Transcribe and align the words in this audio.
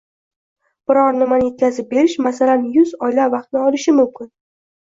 Biror 0.91 1.11
nimani 1.17 1.45
yetkazib 1.51 1.87
berish, 1.97 2.17
masalan, 2.29 2.65
yuz 2.79 2.97
oylab 3.09 3.37
vaqtni 3.39 3.63
olishi 3.67 3.99
mumkin. 4.01 4.33